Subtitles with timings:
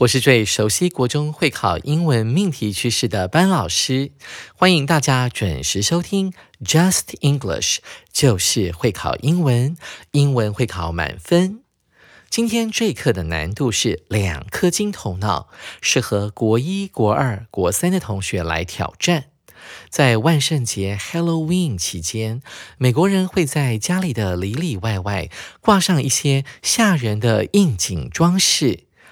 [0.00, 4.12] 我是最熟悉国中会考英文命题趋势的班老师，
[4.54, 6.32] 欢迎大家准时收听
[6.64, 9.76] Just English，就是会考英文，
[10.12, 11.60] 英文会考满分。
[12.30, 15.50] 今天这一课的难度是两颗金头脑，
[15.82, 19.26] 适合国一、国二、国三的同学来挑战。
[19.90, 22.40] 在万圣节 Halloween 期间，
[22.78, 25.28] 美国人会在家里的里里外外
[25.60, 28.84] 挂上一些吓人的应景装饰。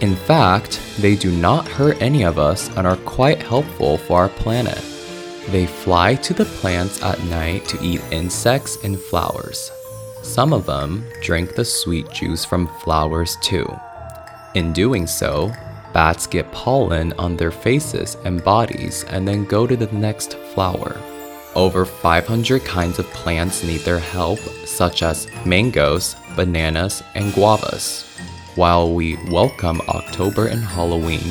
[0.00, 4.28] In fact, they do not hurt any of us and are quite helpful for our
[4.30, 4.82] planet.
[5.48, 9.70] They fly to the plants at night to eat insects and flowers.
[10.22, 13.68] Some of them drink the sweet juice from flowers too.
[14.54, 15.52] In doing so,
[15.92, 20.98] bats get pollen on their faces and bodies and then go to the next flower.
[21.54, 28.06] Over 500 kinds of plants need their help, such as mangoes, bananas, and guavas.
[28.56, 31.22] While we welcome October and Halloween,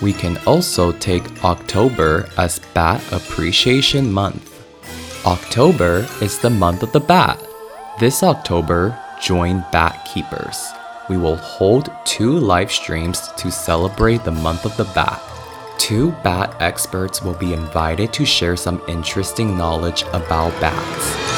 [0.00, 4.50] we can also take October as Bat Appreciation Month.
[5.26, 7.38] October is the month of the bat.
[8.00, 10.72] This October, join Bat Keepers.
[11.10, 15.20] We will hold two live streams to celebrate the month of the bat.
[15.76, 21.33] Two bat experts will be invited to share some interesting knowledge about bats.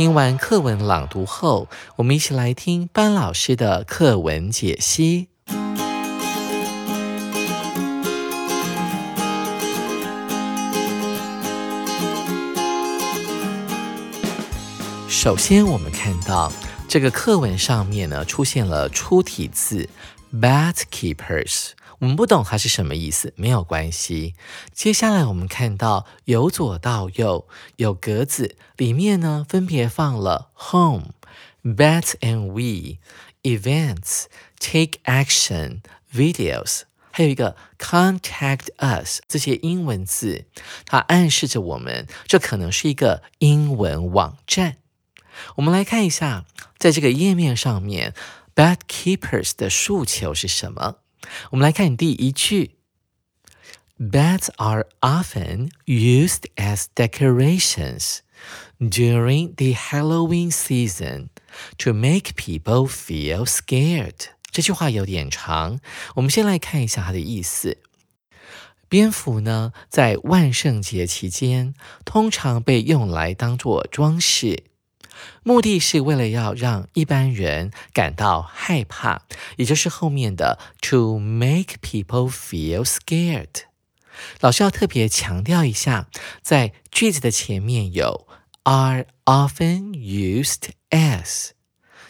[0.00, 5.28] 听完课文朗读后，我们一起来听班老师的课文解析。
[15.06, 16.50] 首先，我们看到
[16.88, 19.86] 这个课文上面呢出现了出题字
[20.32, 21.72] “bat keepers”。
[22.00, 24.34] 我们不懂它是什么意思，没有关系。
[24.72, 27.46] 接下来我们看到由左到右
[27.76, 31.10] 有格子，里面呢分别放了 home、
[31.62, 32.96] bat and we、
[33.42, 34.24] events、
[34.58, 35.80] take action、
[36.10, 40.46] videos，还有一个 contact us 这些英文字，
[40.86, 44.78] 它暗示着我们这可能是一个英文网站。
[45.56, 46.46] 我们来看一下，
[46.78, 48.14] 在这个页面上面
[48.54, 50.96] ，bat keepers 的诉求是什么？
[51.50, 52.76] 我们来看第一句
[53.98, 58.20] ：Bats are often used as decorations
[58.78, 61.28] during the Halloween season
[61.78, 64.30] to make people feel scared。
[64.50, 65.80] 这句话有点长，
[66.14, 67.78] 我们先来看一下它的意思。
[68.88, 74.64] 蝙蝠呢，在万圣节期间通常被用来当做装饰。
[75.42, 79.22] 目的是为了要让一般人感到害怕，
[79.56, 83.64] 也就是后面的 to make people feel scared。
[84.40, 86.08] 老师要特别强调一下，
[86.42, 88.26] 在句子的前面有
[88.64, 91.50] are often used as，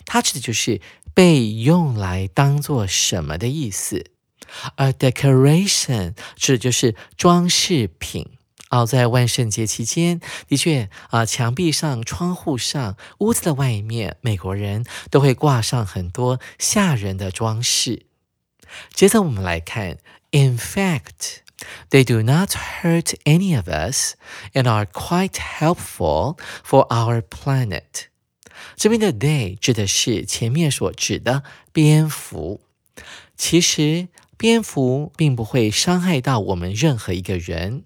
[0.05, 0.81] 它指的就是
[1.15, 4.11] 被用来当做什么的意思，
[4.75, 8.29] 而 decoration 指的就是装饰品。
[8.71, 18.07] 哦，在万圣节期间，的确啊，墙壁上、窗户上、屋子的外面，美国人都会挂上很多吓人的装饰。
[18.95, 19.99] 接着我们来看
[20.31, 21.39] ，In fact,
[21.91, 24.15] they do not hurt any of us
[24.55, 28.07] and are quite helpful for our planet。
[28.77, 32.61] 这边的 they 指的是前面所指的蝙蝠。
[33.37, 37.85] 其实，蝙蝠并不会伤害到我们任何一个人。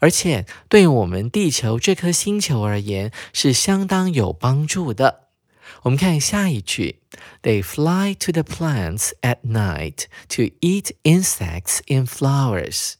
[0.00, 5.26] 而且对我们地球这颗星球而言是相当有帮助的。
[5.82, 7.00] 我们看下一句
[7.42, 12.94] ，They fly to the plants at night to eat insects in flowers。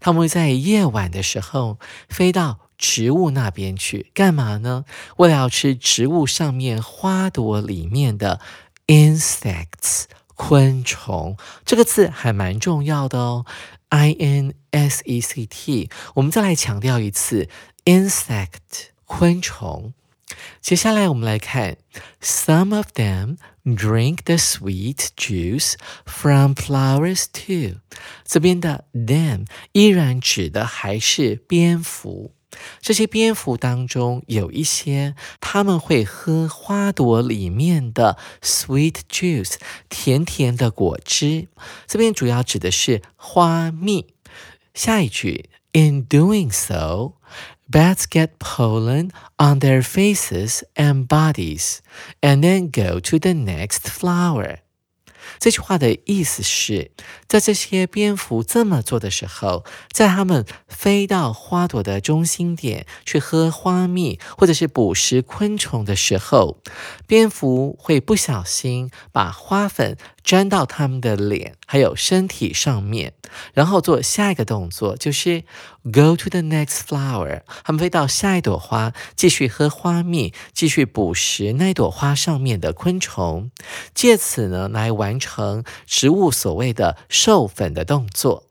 [0.00, 1.78] 他们会在夜晚的时候
[2.08, 4.84] 飞到植物那边去，干嘛呢？
[5.16, 8.40] 为了要吃植物上面花朵里面的
[8.86, 11.36] insects 昆虫。
[11.64, 13.46] 这个字还蛮重要的哦
[13.88, 15.90] ，i n s e c t。
[16.14, 17.48] 我们再来强调一次
[17.84, 19.94] ，insect 昆虫。
[20.60, 21.76] 接下来我们来看
[22.20, 25.74] ，Some of them drink the sweet juice
[26.04, 27.80] from flowers too。
[28.24, 32.35] 这边的 them 依然指的还是蝙蝠。
[32.80, 39.54] 这些蝙蝠当中有一些，他们会喝花朵里面的 sweet juice，
[39.88, 41.48] 甜甜的果汁。
[41.86, 44.14] 这边主要指的是花蜜。
[44.74, 47.14] 下一句，In doing so。
[47.68, 51.80] Bats get pollen on their faces and bodies,
[52.20, 54.58] and then go to the next flower.
[55.38, 56.90] 这句话的意思是，
[57.28, 66.58] 在这些蝙蝠这么做的时候，在它们飞到花朵的中心点去喝花蜜，或者是捕食昆虫的时候，
[67.06, 69.96] 蝙蝠会不小心把花粉
[70.26, 73.12] 沾到它们的脸还有身体上面，
[73.54, 75.44] 然后做下一个动作，就是
[75.84, 77.42] go to the next flower。
[77.62, 83.52] 它们飞到下一朵花，继续喝花蜜，继续捕食那朵花上面的昆虫，
[83.94, 88.48] 借此呢来完成植物所谓的授粉的动作。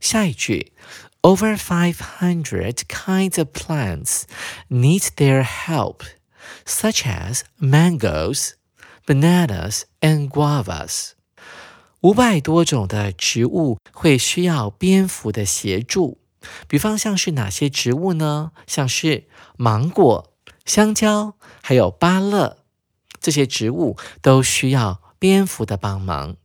[0.00, 0.72] 下一句
[1.22, 4.22] ，Over five hundred kinds of plants
[4.68, 6.00] need their help,
[6.66, 8.54] such as mangoes,
[9.08, 11.12] bananas, and guavas.
[12.02, 16.18] 五百多种的植物会需要蝙蝠的协助，
[16.68, 18.52] 比方像是哪些植物呢？
[18.66, 19.24] 像是
[19.56, 20.30] 芒果、
[20.66, 22.58] 香蕉，还有芭乐，
[23.18, 26.36] 这些植物都需要蝙蝠的帮忙。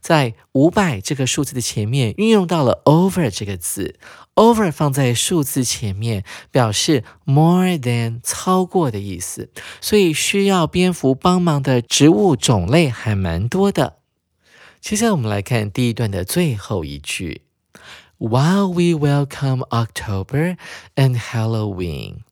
[0.00, 3.98] 在五百这个数字的前面运用到了 over 这个字
[4.34, 9.50] ，over 放在数字前面表示 more than 超过的意思，
[9.80, 13.98] 所以需要蝙蝠帮忙的植物种类还蛮多的。
[14.80, 17.42] 接下来我们来看第一段的最后一句
[18.18, 20.56] ：While we welcome October
[20.96, 22.29] and Halloween。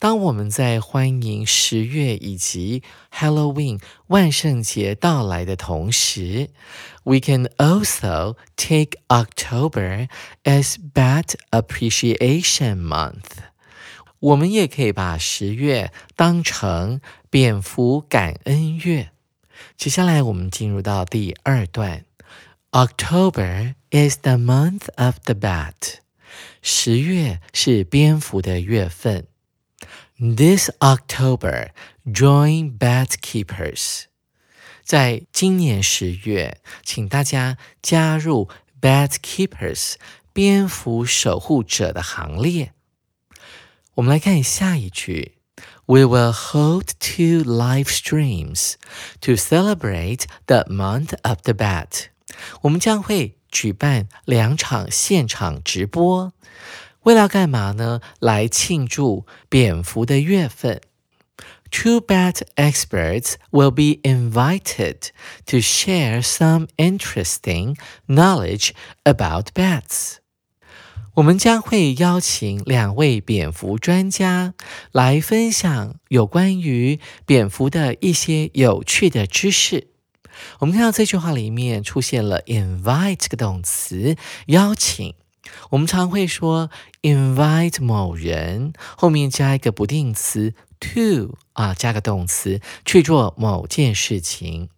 [0.00, 2.82] 当我们在欢迎十月以及
[3.12, 6.48] Halloween 万圣节到来的同时
[7.04, 10.08] ，we can also take October
[10.42, 13.44] as Bat Appreciation Month。
[14.20, 19.10] 我们也可以把十月当成蝙蝠感恩月。
[19.76, 22.06] 接下来我们进入到第二段
[22.70, 25.98] ，October is the month of the bat。
[26.62, 29.29] 十月是蝙蝠的月份。
[30.19, 31.71] This October,
[32.05, 34.03] join bat keepers。
[34.83, 38.49] 在今年十月，请大家加入
[38.79, 39.95] bat keepers
[40.31, 42.73] 蝙蝠守护者的行列。
[43.95, 45.37] 我们来看下一句：
[45.85, 48.73] We will hold two live streams
[49.21, 52.07] to celebrate the month of the bat。
[52.61, 56.33] 我们将会举办两场现场直播。
[57.04, 58.00] 为了干嘛呢？
[58.18, 60.80] 来庆祝蝙蝠的月份。
[61.70, 65.10] Two bat experts will be invited
[65.46, 67.76] to share some interesting
[68.08, 68.72] knowledge
[69.04, 70.16] about bats。
[71.14, 74.54] 我们将会邀请两位蝙蝠专家
[74.92, 79.88] 来分享有关于蝙蝠的一些有趣的知识。
[80.58, 84.16] 我们看到这句话里面出现了 invite 这个动词，
[84.46, 85.14] 邀请。
[85.70, 86.70] 我们常会说
[87.02, 94.68] invite 某人，后面加一个不定词 to 啊，加个动词去做某件事情。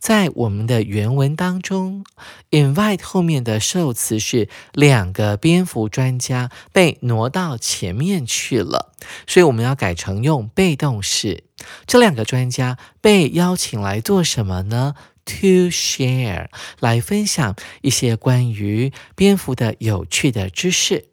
[0.00, 2.04] 在我们的原文当中
[2.50, 8.92] ，invite 后面的受词是两个蝙蝠专家被挪到前面去了，
[9.28, 11.44] 所以我们要改成用被动式。
[11.86, 14.94] 这两个专家被邀请来做什么呢
[15.30, 16.48] ？To share
[16.80, 21.06] 来分享一些关于蝙蝠的有趣的知识。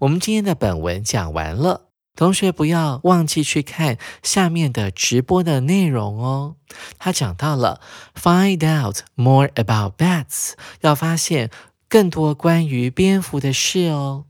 [0.00, 6.56] 我们今天的本文讲完了，同学不要忘记去看下面的直播的内容哦。
[6.98, 7.80] 他讲到了
[8.14, 11.50] find out more about bats，要发现
[11.88, 14.26] 更多关于蝙蝠的事哦。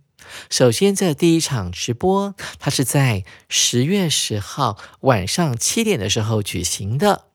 [0.49, 7.27] 首先，这第一场直播，它是在十月十号晚上七点的时候举行的。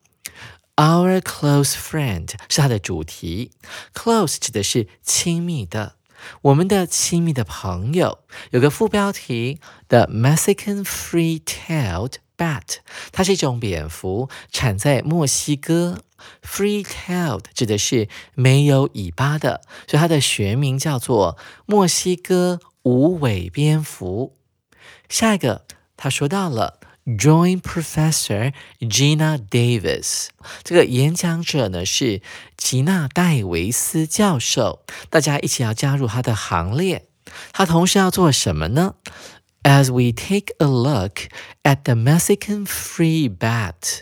[0.77, 3.51] Our close friend 是它的主题
[3.95, 5.95] ，close 指的是亲密的，
[6.43, 8.19] 我们的亲密的朋友。
[8.51, 12.77] 有个副标题：The Mexican Free-tailed bat，
[13.11, 16.03] 它是一种蝙蝠，产在墨西哥。
[16.43, 24.37] Free-tailed 指的是没有尾巴的，所以它的学名叫做墨西哥无尾蝙蝠。
[25.09, 25.65] 下一个，
[25.95, 30.27] 他说到了 Join Professor Gina Davis，
[30.61, 32.21] 这个演讲者呢是
[32.57, 37.05] 吉娜戴维斯教授，大家一起要加入他的行列。
[37.53, 38.95] 他同时要做什么呢
[39.63, 41.29] ？As we take a look
[41.63, 44.01] at the Mexican free bat。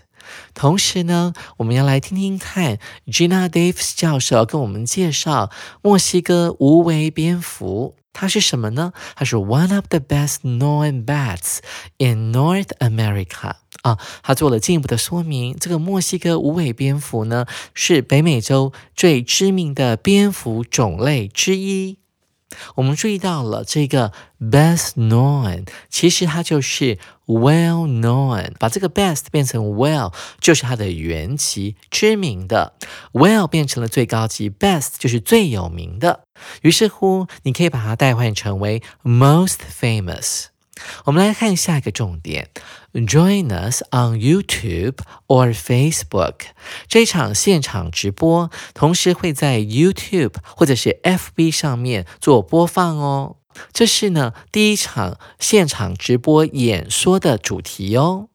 [0.55, 5.51] 同时呢，我们要来听听看 Gina Davis 教授跟我们介绍
[5.83, 8.93] 墨西哥无尾蝙蝠，它是什么呢？
[9.15, 11.57] 它是 one of the best known bats
[11.97, 13.99] in North America 啊。
[14.23, 21.97] 它做了进一步的说明，这个墨西哥无尾蝙蝠呢，是北美洲最知名的蝙蝠种类之一。
[22.75, 32.73] 我们注意到了这个 best known，其实它就是 well known，把这个 best 变成 well 就是它的原级，知名的
[33.13, 36.21] well 变成了最高级，best 就是最有名的。
[36.61, 40.45] 于是乎，你可以把它代换成为 most famous。
[41.05, 42.49] 我们来看下一个重点
[42.93, 46.33] ，Join us on YouTube or Facebook。
[46.87, 53.37] 这场现场直播同时会在 YouTube 或者是 FB 上面做播放哦。
[53.71, 58.27] 这是呢第一场现场直播演说的主题哦。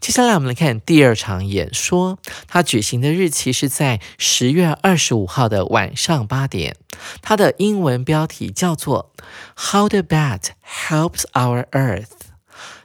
[0.00, 6.76] 接下来我们来看第二场演说，它举行的日期是在十月二十五号的晚上八点。
[7.21, 9.11] 它的英文标题叫做
[9.55, 10.49] “How the Bat
[10.87, 12.07] Helps Our Earth”，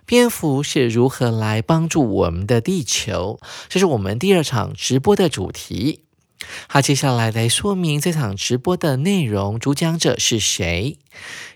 [0.07, 3.41] 蝙蝠是如何来帮助我们的地球？
[3.69, 6.03] 这是我们第二场直播的主题。
[6.67, 10.99] 好，接下来来说明这场直播的内容，主讲者是谁？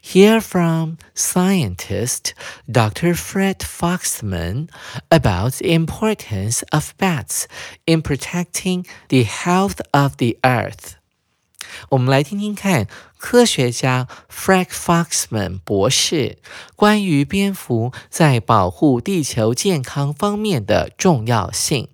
[0.02, 2.30] Hear from scientist
[2.66, 3.14] Dr.
[3.14, 4.68] Fred Foxman
[5.10, 7.44] about the importance of bats
[7.84, 10.94] in protecting the health of the earth.
[11.89, 16.37] 我们来听听看科学家 Frank Foxman 博士
[16.75, 21.87] 关于蝙蝠在保护地球健康方面的重要性。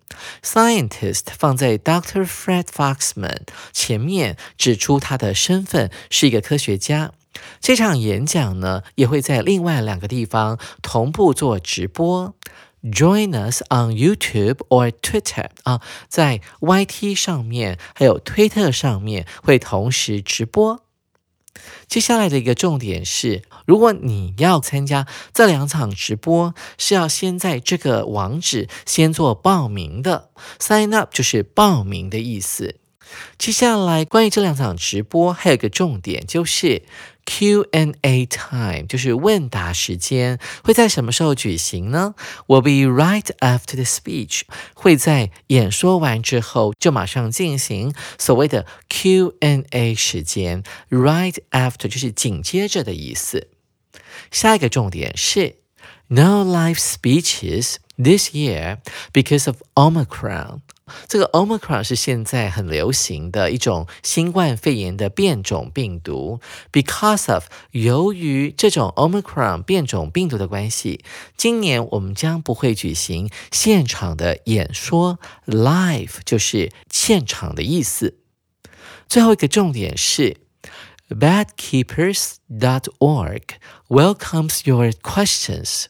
[0.44, 2.26] Scientist 放在 Dr.
[2.26, 7.12] Fred Foxman 前面，指出他的身份是一个科学家。
[7.62, 12.34] 这场演讲呢，也会在另外两个地方同步做直播。
[12.84, 20.84] Join us on YouTube or Twitter 啊，在 YT 上面还有推特上面会同时直播。
[21.88, 30.30] 接下来的一个重点是，如果你要参加这两场直播，是要先在这个网址先做报名的。
[30.60, 32.80] Sign up 就是报名的意思。
[33.38, 36.84] 接下来关于这两场直播，还有一个重点就是。
[37.26, 42.16] Q&A time 就是问答时间，会在什么时候举行呢
[42.48, 44.42] ？Will be right after the speech，
[44.74, 50.64] 会在演说完之后就马上进行所谓的 Q&A 时间。
[50.90, 53.50] Right after 就是紧接着的意思。
[54.32, 55.58] 下一个重点是
[56.08, 58.80] No live speeches this year
[59.14, 60.62] because of Omicron。
[61.08, 66.40] 这个 Omicron 是现在很流行的一种新冠肺炎的变种病毒。
[66.72, 71.04] Because of 由于这种 Omicron 变种病毒的关系，
[71.38, 75.20] 今年我们将不会举行现场的演说。
[75.46, 78.18] Live 就是现场的意思。
[79.08, 80.38] 最后一个重点是
[81.10, 82.36] badkeepers.
[82.50, 83.44] dot org
[83.90, 85.86] welcomes your questions。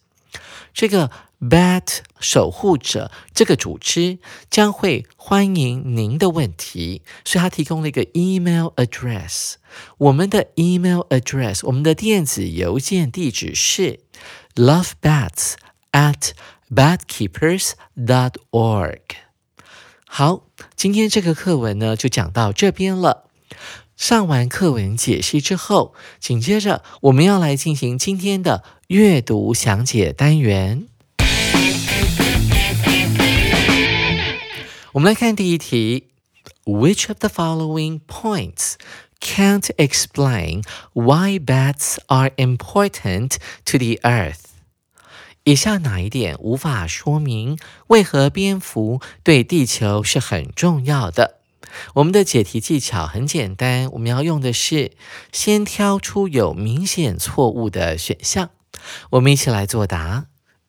[0.74, 1.10] 这个
[1.41, 4.19] Bat 守护者这个组织
[4.50, 9.53] 将会欢迎您的问题，所以他提供了一个 email address。
[9.98, 14.01] 我们的 email address，我们的电子邮件地址是
[14.55, 15.53] lovebats
[15.93, 16.31] at
[16.69, 19.00] batkeepers dot org。
[20.05, 20.43] 好，
[20.75, 23.29] 今天这个课文呢就讲到这边了。
[23.96, 30.88] 上完课文解析之后，紧接着我们要来进行今天的阅读详解单元。
[35.00, 36.10] 我们来看第一题
[36.65, 38.74] ，Which of the following points
[39.22, 44.41] can't explain why bats are important to the Earth？
[45.46, 51.39] 以下哪一点无法说明为何蝙蝠对地球是很重要的？
[51.94, 54.91] 我们的解题技巧很简单，我们要用的是
[55.32, 58.50] 先挑出有明显错误的选项。
[59.12, 60.25] 我们一起来作答。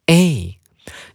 [0.06, 0.59] A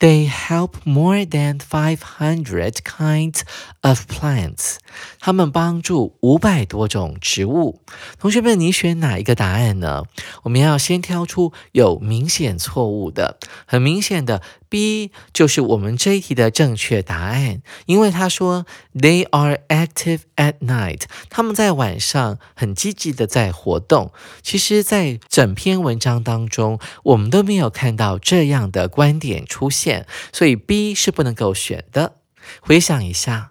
[0.00, 3.42] They help more than five hundred kinds
[3.82, 4.76] of plants.
[5.20, 7.82] 他们帮助五百多种植物。
[8.18, 10.04] 同学们，你选哪一个答案呢？
[10.44, 14.40] 我们要先挑出有明显错误的，很明显的。
[14.70, 24.12] B 就是我们这一题的正确答案，因为他说 They are active at night，他们在晚上很积极的在活动。
[24.40, 32.14] 其实，在整篇文章当中，我们都没有看到这样的观点出现，所以 B 是不能够选的。
[32.60, 33.50] 回想一下。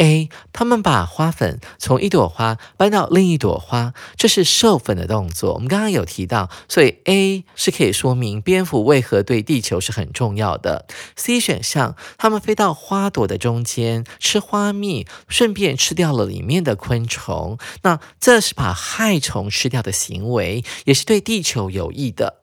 [0.00, 5.52] A，他们把花粉从一朵花搬到另一朵花，这是授粉的动作。
[5.52, 10.86] 我们刚刚有提到，所以 A 是可以说明蝙蝠为何对地球是很重要的。
[11.16, 17.58] C 选项，他们飞到花朵的中间吃花蜜，顺便吃掉了里面的昆虫。
[17.82, 22.40] 那这是把害虫吃掉的行为，也是对地球有益的。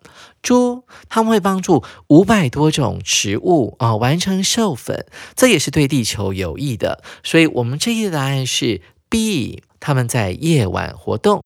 [0.47, 7.03] 猪，他们会帮助五百多种植物啊完成授粉，这也是对地球有益的。
[7.21, 11.43] 所以，我们这一的答案是 B，他们在夜晚活动。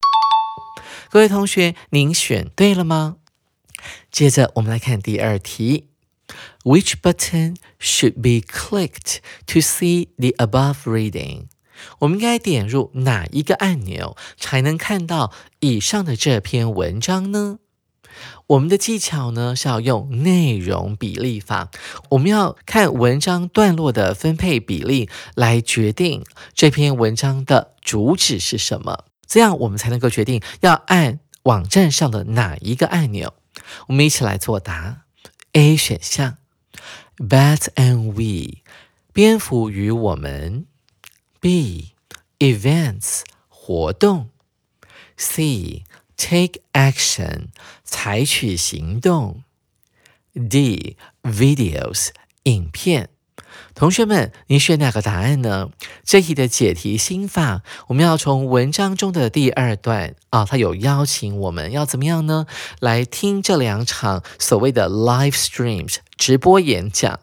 [1.09, 3.15] 各位同学，您选对了吗？
[4.11, 5.87] 接着，我们来看第二题
[6.63, 9.17] ：Which button should be clicked
[9.47, 11.45] to see the above reading？
[11.97, 15.31] 我们应该点入哪一个按钮才能看到
[15.61, 17.57] 以上的这篇文章呢？
[18.47, 21.69] 我们的技巧呢是要用内容比例法，
[22.09, 33.33] 我们要看文章段落的分配比例来决定这篇文章的主旨是什么，这样我们才能够决定要按网站上的哪一个按钮。
[33.87, 35.03] 我们一起来作答。
[35.53, 36.37] A 选项
[37.17, 38.61] ，Bat and we，
[39.11, 40.65] 蝙蝠与我们。
[41.39, 44.29] B，Events，活动。
[45.17, 45.83] C。
[46.21, 47.47] Take action，
[47.83, 49.41] 采取行动。
[50.35, 52.09] D，videos，
[52.43, 53.09] 影片。
[53.73, 55.71] 同学们，你选哪个答案呢？
[56.05, 62.45] 这题的解题心法，我们要从文章中的第二段啊，它有邀请我们要怎么样呢？
[62.79, 67.19] 来听这两场所谓的 live streams 直播演讲。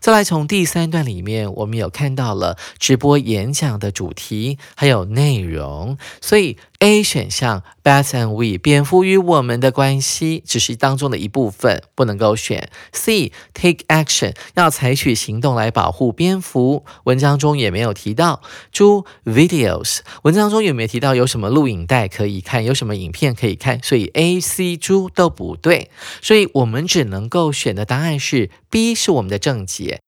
[0.00, 18.42] 再来从第三段里面，我们有看到了直播演讲的主题还有内容，所以 A 选项 Bats and we 蝙蝠与我们的关系只是当中的一部分，不能够选 C Take action 要采取行动来保护蝙蝠，文章中也没有提到。
[18.70, 23.82] 猪 Videos 文章中有没有提到有什么录影带可以看，有什么影片可以看？
[23.82, 25.90] 所以 A、C、猪都不对，
[26.22, 30.00] 所以我们只能够选的答案是 B 是我们的正解。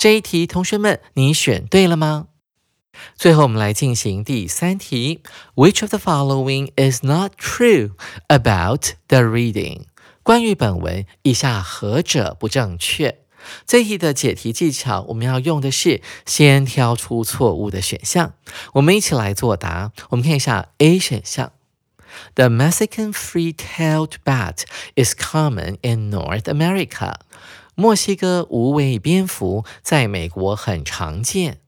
[0.00, 2.28] 这一题，同学们，你选对了吗？
[3.16, 5.20] 最后，我们来进行第三题。
[5.54, 7.92] Which of the following is not true
[8.28, 9.82] about the reading？
[10.22, 13.18] 关于本文，以下何者不正确？
[13.66, 18.32] 这一题的解题技巧，我们要用的是先挑出错误的选项。
[18.72, 19.92] 我们一起来作答。
[20.08, 21.52] 我们看一下 A 选项
[22.36, 24.62] ：The Mexican free-tailed bat
[24.96, 27.16] is common in North America。
[27.74, 31.58] 墨西哥无尾蝙蝠在美国很常见。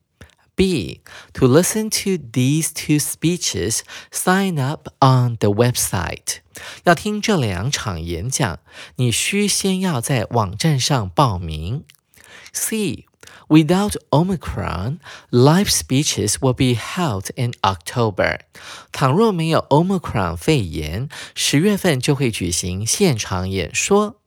[0.55, 1.01] B.
[1.33, 6.39] To listen to these two speeches, sign up on the website.
[6.83, 8.59] 要听这两场演讲，
[8.97, 11.85] 你需先要在网站上报名。
[12.53, 13.05] C.
[13.47, 18.41] Without Omicron, live speeches will be held in October.
[18.91, 24.21] 倘若没有 Omicron 肺炎，十月份就会举行现场演说。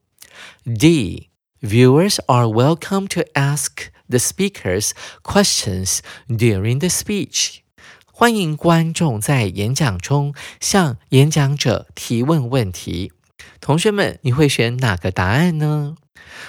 [0.65, 1.31] D.
[1.63, 4.92] Viewers are welcome to ask the speakers
[5.24, 7.60] questions during the speech.
[8.06, 13.14] 欢迎观众在演讲中向演讲者提问问题。
[13.62, 15.96] 同学们，你会选哪个答案呢？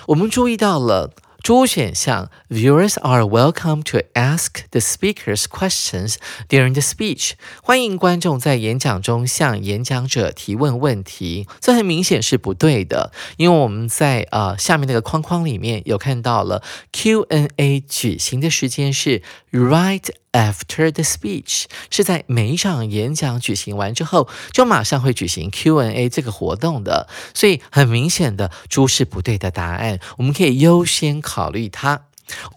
[0.09, 1.12] 我们注意到了。
[1.41, 6.15] 主选项，Viewers are welcome to ask the speakers questions
[6.50, 7.34] during the speech。
[7.62, 11.48] 欢迎观众在演讲中向演讲者提问问题。
[11.60, 19.21] 这很明显是不对的，因为我们在呃下面那个框框里面有看到了 Q&A 举行的时间是
[19.52, 20.10] right。
[20.33, 29.99] After the speech 是在每一场演讲举行完之后，就马上会举行 Q&A 这个活动的，所以很明显的，猪是不对的答案。
[30.19, 32.03] 我们可以优先考虑它。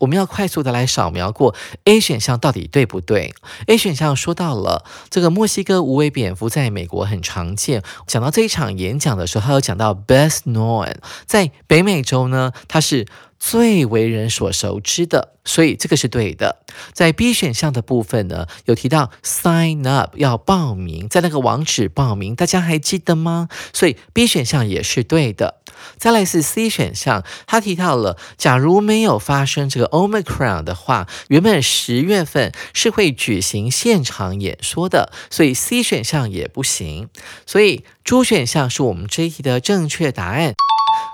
[0.02, 1.56] 我们要快速的来扫描过
[1.86, 3.34] A 选项到底对不对
[3.66, 7.82] ？A 选项说到了这个墨西哥无尾蝙蝠在美国很常见。
[8.06, 10.94] 讲到这一场演讲的时候，他有讲到 best known，
[11.26, 13.08] 在北美洲呢，它是
[13.40, 16.64] 最为人所熟知的，所以这个是对的。
[16.94, 23.50] 在 B 选项的部分呢，有提到 sign up 要报名，在那个网址报名，大家还记得吗？
[23.74, 25.62] 所以 B 选项也是对的。
[25.98, 37.10] 再来是 C 选项，他提到了，假如没有发生这个 Omicron 的话，原本十月份是会举行现场演说的，所以 C 选项也不行。
[37.46, 40.54] 所以 D 选项是我们这一题的正确答案。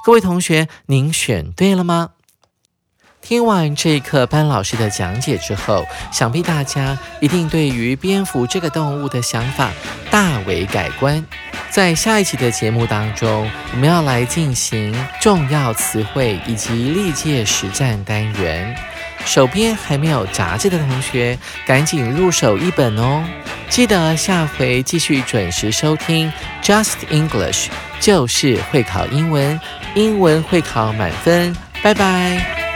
[0.04, 2.12] 各位同学，您选对了吗？
[3.22, 9.72] 听完这一课班老师的讲解之后，想必大家一定对于蝙蝠这个动物的想法
[10.10, 11.24] 大为改观。
[11.70, 18.76] 在下一期的节目当中，我们要来进行重要词汇以及历届实战单元。
[19.30, 23.24] 手边还没有杂志的同学，赶紧入手一本哦！
[23.70, 27.68] 记得下回继续准时收听 Just English，
[28.00, 29.60] 就是会考英文，
[29.94, 31.56] 英文会考满分。
[31.84, 32.69] 拜拜。